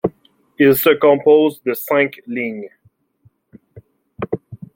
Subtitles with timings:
[0.57, 2.71] Il se compose de cinq lignes.